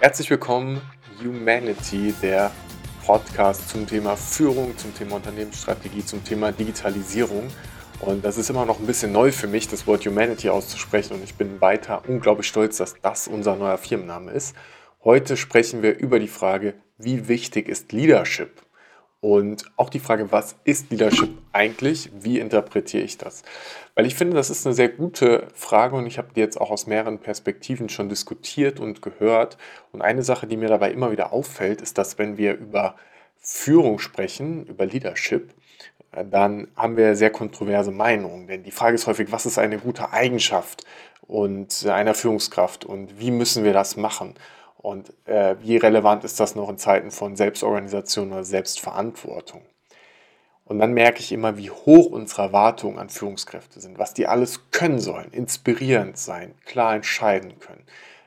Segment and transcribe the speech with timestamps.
[0.00, 0.80] Herzlich willkommen,
[1.20, 2.52] Humanity, der
[3.04, 7.48] Podcast zum Thema Führung, zum Thema Unternehmensstrategie, zum Thema Digitalisierung.
[7.98, 11.14] Und das ist immer noch ein bisschen neu für mich, das Wort Humanity auszusprechen.
[11.14, 14.54] Und ich bin weiter unglaublich stolz, dass das unser neuer Firmenname ist.
[15.02, 18.52] Heute sprechen wir über die Frage, wie wichtig ist Leadership?
[19.20, 22.10] Und auch die Frage, was ist Leadership eigentlich?
[22.20, 23.42] Wie interpretiere ich das?
[23.96, 26.70] Weil ich finde, das ist eine sehr gute Frage und ich habe die jetzt auch
[26.70, 29.58] aus mehreren Perspektiven schon diskutiert und gehört.
[29.90, 32.94] Und eine Sache, die mir dabei immer wieder auffällt, ist, dass wenn wir über
[33.38, 35.52] Führung sprechen, über Leadership,
[36.12, 38.46] äh, dann haben wir sehr kontroverse Meinungen.
[38.46, 40.84] Denn die Frage ist häufig, was ist eine gute Eigenschaft
[41.22, 44.34] und einer Führungskraft und wie müssen wir das machen?
[44.78, 49.62] Und äh, wie relevant ist das noch in Zeiten von Selbstorganisation oder Selbstverantwortung?
[50.64, 54.70] Und dann merke ich immer, wie hoch unsere Erwartungen an Führungskräfte sind, was die alles
[54.70, 57.84] können sollen, inspirierend sein, klar entscheiden können,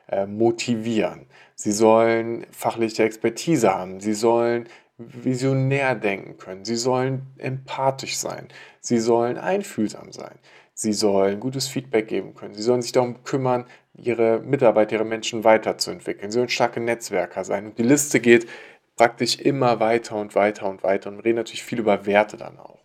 [0.07, 1.27] äh, motivieren.
[1.55, 8.47] Sie sollen fachliche Expertise haben, sie sollen visionär denken können, sie sollen empathisch sein,
[8.79, 10.39] sie sollen einfühlsam sein,
[10.73, 13.65] sie sollen gutes Feedback geben können, sie sollen sich darum kümmern,
[14.01, 16.31] ihre Mitarbeiter, ihre Menschen weiterzuentwickeln.
[16.31, 17.67] Sie sollen starke Netzwerker sein.
[17.67, 18.47] Und die Liste geht
[18.95, 21.09] praktisch immer weiter und weiter und weiter.
[21.09, 22.79] Und wir reden natürlich viel über Werte dann auch.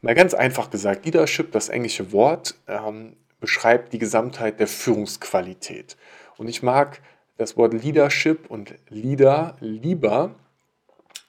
[0.00, 5.96] Mal ganz einfach gesagt, Leadership, das englische Wort, ähm, beschreibt die Gesamtheit der Führungsqualität.
[6.36, 7.00] Und ich mag
[7.36, 10.34] das Wort Leadership und Leader lieber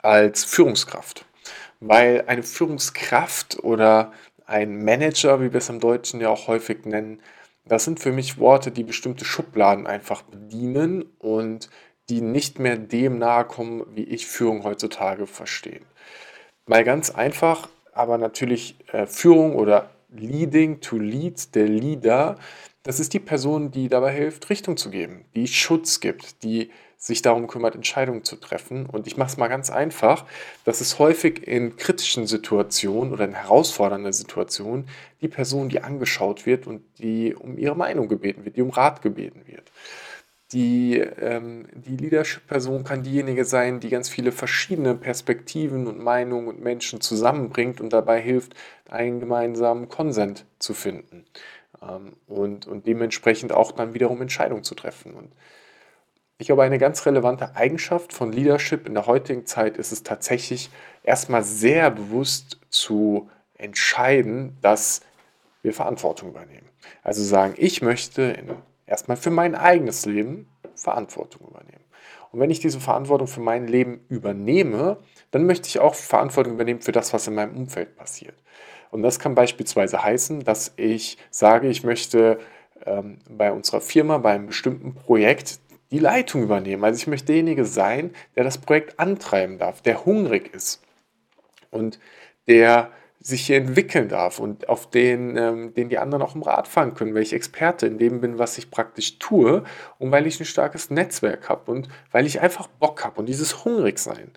[0.02, 1.26] als Führungskraft.
[1.80, 4.12] Weil eine Führungskraft oder
[4.46, 7.22] ein Manager, wie wir es im Deutschen ja auch häufig nennen,
[7.66, 11.70] das sind für mich Worte, die bestimmte Schubladen einfach bedienen und
[12.10, 15.82] die nicht mehr dem nahe kommen, wie ich Führung heutzutage verstehe.
[16.68, 22.38] Mal ganz einfach, aber natürlich äh, Führung oder Leading to Lead, der Leader,
[22.84, 26.70] das ist die Person, die dabei hilft, Richtung zu geben, die Schutz gibt, die
[27.06, 28.88] sich darum kümmert, Entscheidungen zu treffen.
[28.88, 30.26] Und ich mache es mal ganz einfach.
[30.64, 34.88] Das ist häufig in kritischen Situationen oder in herausfordernden Situationen
[35.22, 39.04] die Person, die angeschaut wird und die um ihre Meinung gebeten wird, die um Rat
[39.04, 39.72] gebeten wird.
[40.52, 46.62] Die, ähm, die Leadership-Person kann diejenige sein, die ganz viele verschiedene Perspektiven und Meinungen und
[46.62, 48.56] Menschen zusammenbringt und dabei hilft,
[48.90, 51.26] einen gemeinsamen Konsent zu finden
[51.84, 55.14] ähm, und, und dementsprechend auch dann wiederum Entscheidungen zu treffen.
[55.14, 55.32] Und
[56.38, 60.70] ich glaube, eine ganz relevante Eigenschaft von Leadership in der heutigen Zeit ist es tatsächlich
[61.04, 65.02] erstmal sehr bewusst zu entscheiden, dass
[65.62, 66.68] wir Verantwortung übernehmen.
[67.04, 68.36] Also sagen, ich möchte
[68.86, 71.84] erstmal für mein eigenes Leben Verantwortung übernehmen.
[72.32, 74.98] Und wenn ich diese Verantwortung für mein Leben übernehme,
[75.32, 78.36] dann möchte ich auch Verantwortung übernehmen für das, was in meinem Umfeld passiert.
[78.92, 82.40] Und das kann beispielsweise heißen, dass ich sage, ich möchte
[82.86, 85.60] ähm, bei unserer Firma, bei einem bestimmten Projekt
[85.92, 86.84] die Leitung übernehmen.
[86.84, 90.82] Also ich möchte derjenige sein, der das Projekt antreiben darf, der hungrig ist
[91.72, 92.00] und
[92.48, 96.68] der sich hier entwickeln darf und auf den, ähm, den die anderen auch im Rat
[96.68, 99.64] fahren können, weil ich Experte in dem bin, was ich praktisch tue
[99.98, 103.66] und weil ich ein starkes Netzwerk habe und weil ich einfach Bock habe und dieses
[103.66, 104.32] hungrig sein,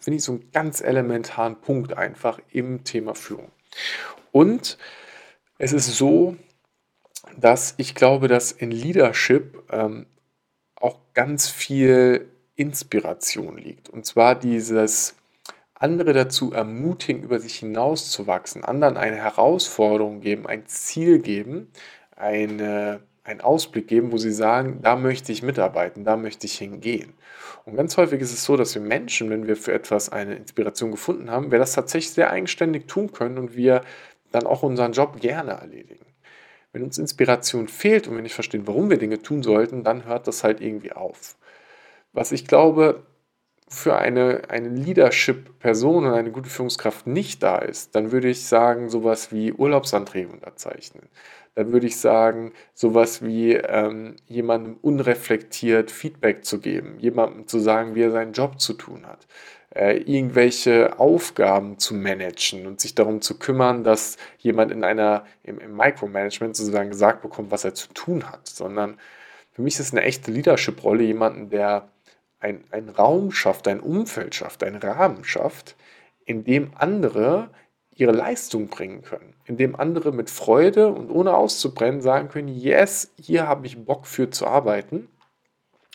[0.00, 3.52] finde ich so einen ganz elementaren Punkt einfach im Thema Führung.
[4.32, 4.76] Und
[5.58, 6.36] es ist so,
[7.36, 10.06] dass ich glaube, dass in Leadership ähm,
[10.80, 13.88] auch ganz viel Inspiration liegt.
[13.88, 15.14] Und zwar dieses
[15.74, 21.70] andere dazu ermutigen, über sich hinauszuwachsen, anderen eine Herausforderung geben, ein Ziel geben,
[22.16, 27.12] eine, einen Ausblick geben, wo sie sagen, da möchte ich mitarbeiten, da möchte ich hingehen.
[27.66, 30.92] Und ganz häufig ist es so, dass wir Menschen, wenn wir für etwas eine Inspiration
[30.92, 33.82] gefunden haben, wir das tatsächlich sehr eigenständig tun können und wir
[34.32, 36.06] dann auch unseren Job gerne erledigen.
[36.76, 40.26] Wenn uns Inspiration fehlt und wir nicht verstehen, warum wir Dinge tun sollten, dann hört
[40.26, 41.38] das halt irgendwie auf.
[42.12, 43.02] Was ich glaube,
[43.66, 48.90] für eine, eine Leadership-Person und eine gute Führungskraft nicht da ist, dann würde ich sagen,
[48.90, 51.08] sowas wie Urlaubsanträge unterzeichnen.
[51.54, 57.94] Dann würde ich sagen, sowas wie ähm, jemandem unreflektiert Feedback zu geben, jemandem zu sagen,
[57.94, 59.26] wie er seinen Job zu tun hat
[59.76, 65.58] äh, irgendwelche Aufgaben zu managen und sich darum zu kümmern, dass jemand in einer, im,
[65.58, 68.98] im Micromanagement sozusagen gesagt bekommt, was er zu tun hat, sondern
[69.52, 71.88] für mich ist eine echte Leadership-Rolle, jemanden, der
[72.40, 75.76] ein, einen Raum schafft, ein Umfeld schafft, einen Rahmen schafft,
[76.24, 77.50] in dem andere
[77.94, 83.12] ihre Leistung bringen können, in dem andere mit Freude und ohne auszubrennen sagen können, yes,
[83.18, 85.08] hier habe ich Bock für zu arbeiten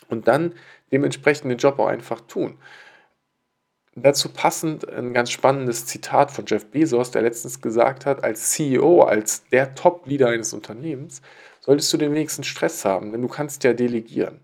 [0.08, 0.54] und dann
[0.90, 2.58] dementsprechend den Job auch einfach tun.
[3.94, 9.02] Dazu passend ein ganz spannendes Zitat von Jeff Bezos, der letztens gesagt hat, als CEO,
[9.02, 11.20] als der Top-Leader eines Unternehmens,
[11.60, 14.40] solltest du den wenigsten Stress haben, denn du kannst ja delegieren.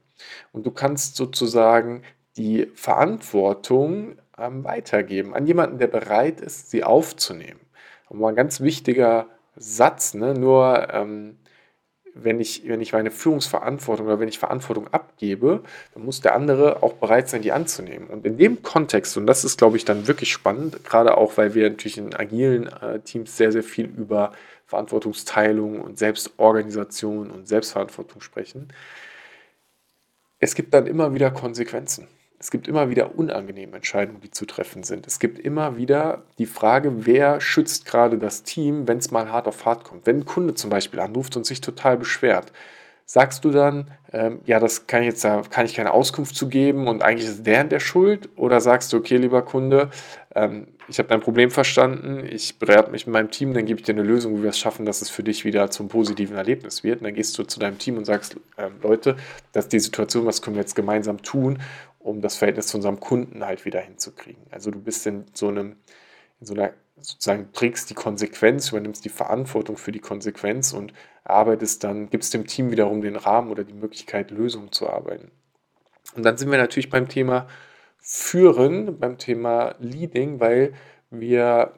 [0.52, 2.02] Und du kannst sozusagen
[2.36, 7.60] die Verantwortung ähm, weitergeben an jemanden, der bereit ist, sie aufzunehmen.
[8.08, 10.34] Und mal ein ganz wichtiger Satz, ne?
[10.34, 11.38] nur ähm,
[12.22, 15.62] wenn ich, wenn ich meine Führungsverantwortung oder wenn ich Verantwortung abgebe,
[15.94, 18.08] dann muss der andere auch bereit sein, die anzunehmen.
[18.08, 21.54] Und in dem Kontext, und das ist, glaube ich, dann wirklich spannend, gerade auch, weil
[21.54, 24.32] wir natürlich in agilen äh, Teams sehr, sehr viel über
[24.66, 28.68] Verantwortungsteilung und Selbstorganisation und Selbstverantwortung sprechen.
[30.40, 32.06] Es gibt dann immer wieder Konsequenzen.
[32.40, 35.06] Es gibt immer wieder unangenehme Entscheidungen, die zu treffen sind.
[35.06, 39.48] Es gibt immer wieder die Frage, wer schützt gerade das Team, wenn es mal hart
[39.48, 40.06] auf hart kommt.
[40.06, 42.52] Wenn ein Kunde zum Beispiel anruft und sich total beschwert,
[43.06, 46.48] sagst du dann, ähm, ja, das kann ich jetzt, da kann ich keine Auskunft zu
[46.48, 48.28] geben und eigentlich ist der der Schuld?
[48.36, 49.90] Oder sagst du, okay, lieber Kunde,
[50.34, 53.84] ähm, ich habe dein Problem verstanden, ich berate mich mit meinem Team, dann gebe ich
[53.84, 56.82] dir eine Lösung, wie wir es schaffen, dass es für dich wieder zum positiven Erlebnis
[56.82, 57.00] wird.
[57.00, 59.16] Und dann gehst du zu deinem Team und sagst, ähm, Leute,
[59.52, 61.58] das ist die Situation, was können wir jetzt gemeinsam tun?
[62.08, 64.42] Um das Verhältnis zu unserem Kunden halt wieder hinzukriegen.
[64.50, 65.76] Also du bist in so einem,
[66.40, 70.92] in so einer, sozusagen trägst die Konsequenz, übernimmst die Verantwortung für die Konsequenz und
[71.24, 75.30] arbeitest dann, gibst dem Team wiederum den Rahmen oder die Möglichkeit, Lösungen zu arbeiten.
[76.16, 77.46] Und dann sind wir natürlich beim Thema
[77.98, 80.72] Führen, beim Thema Leading, weil
[81.10, 81.74] wir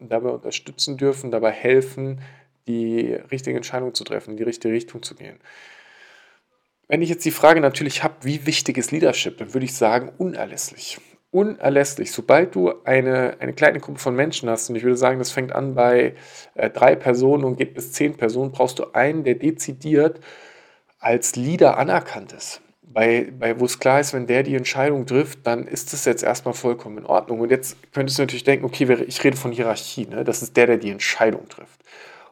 [0.00, 2.20] dabei unterstützen dürfen, dabei helfen,
[2.66, 5.38] die richtige Entscheidung zu treffen, in die richtige Richtung zu gehen.
[6.88, 10.12] Wenn ich jetzt die Frage natürlich habe, wie wichtig ist Leadership, dann würde ich sagen,
[10.18, 10.98] unerlässlich.
[11.30, 12.12] Unerlässlich.
[12.12, 15.52] Sobald du eine, eine kleine Gruppe von Menschen hast, und ich würde sagen, das fängt
[15.52, 16.14] an bei
[16.54, 20.20] äh, drei Personen und geht bis zehn Personen, brauchst du einen, der dezidiert
[21.00, 22.60] als Leader anerkannt ist.
[22.82, 26.22] Bei, bei wo es klar ist, wenn der die Entscheidung trifft, dann ist das jetzt
[26.22, 27.40] erstmal vollkommen in Ordnung.
[27.40, 30.22] Und jetzt könntest du natürlich denken, okay, ich rede von Hierarchie, ne?
[30.22, 31.80] das ist der, der die Entscheidung trifft.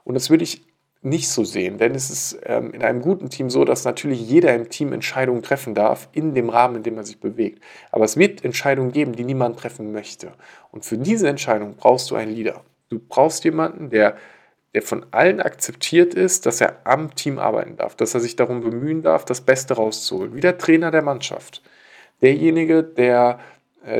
[0.05, 0.63] Und das würde ich
[1.03, 4.55] nicht so sehen, denn es ist ähm, in einem guten Team so, dass natürlich jeder
[4.55, 7.61] im Team Entscheidungen treffen darf, in dem Rahmen, in dem er sich bewegt.
[7.91, 10.33] Aber es wird Entscheidungen geben, die niemand treffen möchte.
[10.71, 12.63] Und für diese Entscheidung brauchst du einen Leader.
[12.89, 14.17] Du brauchst jemanden, der,
[14.75, 18.61] der von allen akzeptiert ist, dass er am Team arbeiten darf, dass er sich darum
[18.61, 21.63] bemühen darf, das Beste rauszuholen, wie der Trainer der Mannschaft.
[22.21, 23.41] Derjenige, der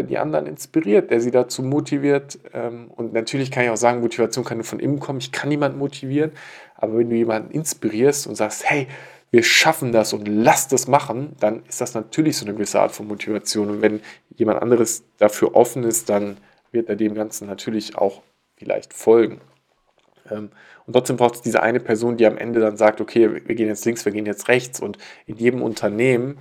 [0.05, 2.39] die anderen inspiriert, der sie dazu motiviert.
[2.53, 5.19] Ähm, und natürlich kann ich auch sagen, Motivation kann nur von innen kommen.
[5.19, 6.33] Ich kann niemanden motivieren,
[6.77, 8.87] aber wenn du jemanden inspirierst und sagst, hey,
[9.33, 12.93] wir schaffen das und lass das machen, dann ist das natürlich so eine gewisse Art
[12.93, 13.71] von Motivation.
[13.71, 14.01] Und wenn
[14.37, 16.37] jemand anderes dafür offen ist, dann
[16.71, 18.23] wird er dem Ganzen natürlich auch
[18.57, 19.41] vielleicht folgen.
[20.31, 20.51] Ähm,
[20.87, 23.69] und trotzdem braucht es diese eine Person, die am Ende dann sagt, okay, wir gehen
[23.69, 24.81] jetzt links, wir gehen jetzt rechts.
[24.81, 26.39] Und in jedem Unternehmen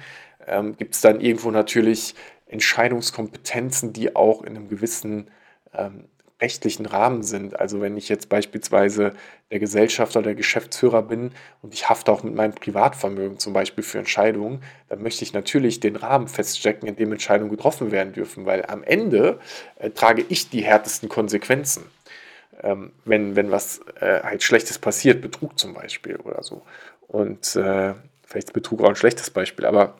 [0.48, 2.16] ähm, gibt es dann irgendwo natürlich
[2.52, 5.30] Entscheidungskompetenzen, die auch in einem gewissen
[5.74, 6.06] ähm,
[6.42, 7.60] rechtlichen Rahmen sind.
[7.60, 9.14] Also wenn ich jetzt beispielsweise
[9.52, 11.32] der Gesellschafter oder der Geschäftsführer bin
[11.62, 15.80] und ich hafte auch mit meinem Privatvermögen zum Beispiel für Entscheidungen, dann möchte ich natürlich
[15.80, 19.40] den Rahmen feststecken, in dem Entscheidungen getroffen werden dürfen, weil am Ende
[19.78, 21.86] äh, trage ich die härtesten Konsequenzen.
[22.64, 26.64] Ähm, wenn, wenn was äh, halt Schlechtes passiert, Betrug zum Beispiel oder so.
[27.08, 27.94] Und äh,
[28.26, 29.96] vielleicht ist Betrug auch ein schlechtes Beispiel, aber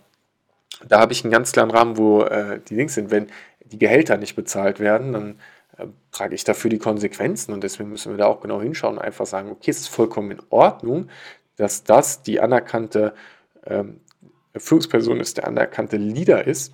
[0.88, 3.12] da habe ich einen ganz klaren Rahmen, wo äh, die Links sind.
[3.12, 3.28] Wenn
[3.66, 5.40] die Gehälter nicht bezahlt werden, dann
[5.78, 7.54] äh, trage ich dafür die Konsequenzen.
[7.54, 10.32] Und deswegen müssen wir da auch genau hinschauen und einfach sagen, okay, es ist vollkommen
[10.32, 11.10] in Ordnung,
[11.58, 13.14] dass das die anerkannte
[13.66, 14.02] ähm,
[14.56, 16.74] Führungsperson ist, der anerkannte Leader ist.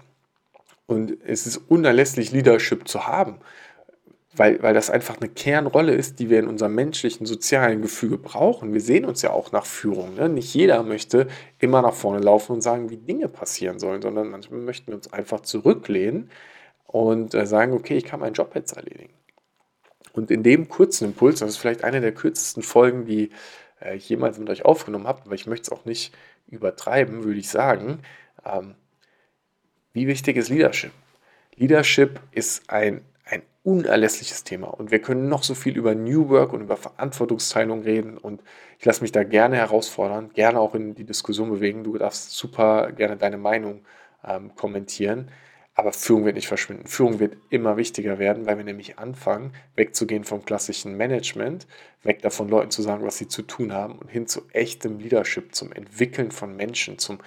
[0.87, 3.39] Und es ist unerlässlich, Leadership zu haben
[4.37, 8.73] weil, weil das einfach eine Kernrolle ist, die wir in unserem menschlichen, sozialen Gefüge brauchen.
[8.73, 10.15] Wir sehen uns ja auch nach Führung.
[10.15, 10.29] Ne?
[10.29, 11.27] Nicht jeder möchte
[11.59, 15.11] immer nach vorne laufen und sagen, wie Dinge passieren sollen, sondern manchmal möchten wir uns
[15.11, 16.29] einfach zurücklehnen
[16.85, 19.13] und äh, sagen, okay, ich kann meinen Job jetzt erledigen.
[20.13, 23.31] Und in dem kurzen Impuls, das ist vielleicht eine der kürzesten Folgen, die
[23.81, 26.15] äh, ich jemals mit euch aufgenommen habe, aber ich möchte es auch nicht
[26.47, 27.99] übertreiben, würde ich sagen,
[28.45, 28.75] ähm,
[29.93, 30.91] wie wichtig ist Leadership?
[31.55, 33.01] Leadership ist ein
[33.67, 34.67] unerlässliches Thema.
[34.67, 38.17] Und wir können noch so viel über New Work und über Verantwortungsteilung reden.
[38.17, 38.41] Und
[38.79, 41.83] ich lasse mich da gerne herausfordern, gerne auch in die Diskussion bewegen.
[41.83, 43.81] Du darfst super gerne deine Meinung
[44.25, 45.29] ähm, kommentieren.
[45.75, 46.87] Aber Führung wird nicht verschwinden.
[46.87, 51.67] Führung wird immer wichtiger werden, weil wir nämlich anfangen, wegzugehen vom klassischen Management,
[52.03, 55.53] weg davon, Leuten zu sagen, was sie zu tun haben, und hin zu echtem Leadership,
[55.53, 57.19] zum Entwickeln von Menschen, zum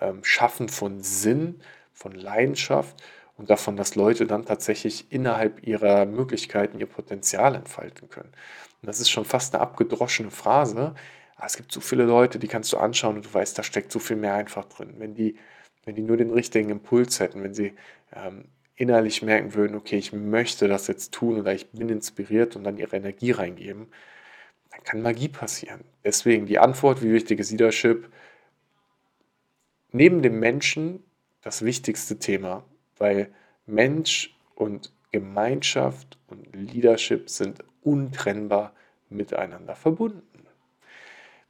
[0.00, 1.60] ähm, Schaffen von Sinn,
[1.92, 2.96] von Leidenschaft
[3.40, 8.30] und davon, dass Leute dann tatsächlich innerhalb ihrer Möglichkeiten ihr Potenzial entfalten können.
[8.82, 10.94] Und das ist schon fast eine abgedroschene Phrase,
[11.42, 13.98] es gibt so viele Leute, die kannst du anschauen und du weißt, da steckt so
[13.98, 14.96] viel mehr einfach drin.
[14.98, 15.36] Wenn die,
[15.86, 17.72] wenn die nur den richtigen Impuls hätten, wenn sie
[18.14, 18.44] ähm,
[18.76, 22.76] innerlich merken würden, okay, ich möchte das jetzt tun oder ich bin inspiriert und dann
[22.76, 23.86] ihre Energie reingeben,
[24.70, 25.80] dann kann Magie passieren.
[26.04, 28.10] Deswegen die Antwort, wie wichtig ist Leadership?
[29.92, 31.02] neben dem Menschen
[31.42, 32.64] das wichtigste Thema,
[33.00, 33.32] weil
[33.66, 38.72] Mensch und Gemeinschaft und Leadership sind untrennbar
[39.08, 40.22] miteinander verbunden.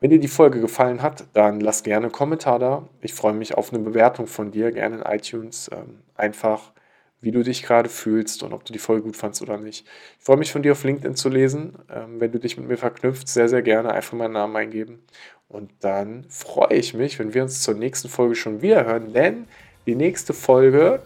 [0.00, 2.88] Wenn dir die Folge gefallen hat, dann lass gerne einen Kommentar da.
[3.02, 5.68] Ich freue mich auf eine Bewertung von dir, gerne in iTunes.
[5.72, 6.72] Ähm, einfach,
[7.20, 9.86] wie du dich gerade fühlst und ob du die Folge gut fandst oder nicht.
[10.18, 11.74] Ich freue mich von dir auf LinkedIn zu lesen.
[11.94, 15.02] Ähm, wenn du dich mit mir verknüpft, sehr, sehr gerne einfach meinen Namen eingeben.
[15.48, 19.48] Und dann freue ich mich, wenn wir uns zur nächsten Folge schon wieder hören, denn
[19.84, 21.02] die nächste Folge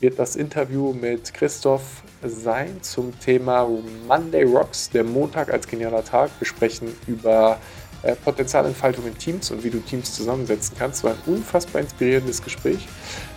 [0.00, 3.68] wird das Interview mit Christoph sein zum Thema
[4.06, 6.30] Monday Rocks, der Montag als genialer Tag.
[6.38, 7.58] Wir sprechen über
[8.02, 11.04] äh, Potenzialentfaltung in Teams und wie du Teams zusammensetzen kannst.
[11.04, 12.86] War ein unfassbar inspirierendes Gespräch.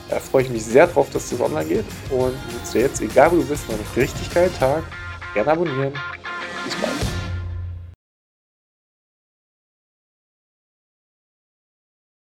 [0.09, 1.85] Da freue ich mich sehr drauf, dass das online geht.
[2.09, 4.83] Und wünsche dir jetzt, egal wo du bist, noch einen richtig geilen Tag.
[5.33, 5.93] Gerne abonnieren.
[6.65, 7.10] Bis bald.